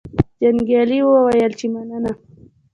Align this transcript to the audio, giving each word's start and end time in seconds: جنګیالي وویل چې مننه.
جنګیالي 0.41 0.99
وویل 1.03 1.51
چې 1.59 1.65
مننه. 1.73 2.11